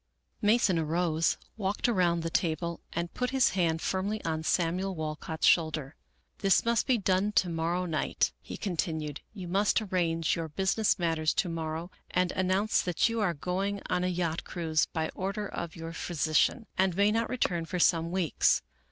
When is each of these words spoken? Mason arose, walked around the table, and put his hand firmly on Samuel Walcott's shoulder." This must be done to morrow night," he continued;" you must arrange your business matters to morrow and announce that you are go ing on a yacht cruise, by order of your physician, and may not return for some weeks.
Mason 0.41 0.79
arose, 0.79 1.37
walked 1.57 1.87
around 1.87 2.23
the 2.23 2.31
table, 2.31 2.79
and 2.91 3.13
put 3.13 3.29
his 3.29 3.51
hand 3.51 3.83
firmly 3.83 4.19
on 4.25 4.41
Samuel 4.41 4.95
Walcott's 4.95 5.45
shoulder." 5.45 5.95
This 6.39 6.65
must 6.65 6.87
be 6.87 6.97
done 6.97 7.33
to 7.33 7.49
morrow 7.49 7.85
night," 7.85 8.33
he 8.41 8.57
continued;" 8.57 9.21
you 9.35 9.47
must 9.47 9.79
arrange 9.79 10.35
your 10.35 10.47
business 10.47 10.97
matters 10.97 11.35
to 11.35 11.49
morrow 11.49 11.91
and 12.09 12.31
announce 12.31 12.81
that 12.81 13.09
you 13.09 13.21
are 13.21 13.35
go 13.35 13.63
ing 13.63 13.79
on 13.91 14.03
a 14.03 14.07
yacht 14.07 14.43
cruise, 14.43 14.87
by 14.87 15.09
order 15.13 15.47
of 15.47 15.75
your 15.75 15.93
physician, 15.93 16.65
and 16.79 16.95
may 16.95 17.11
not 17.11 17.29
return 17.29 17.65
for 17.65 17.77
some 17.77 18.09
weeks. 18.09 18.63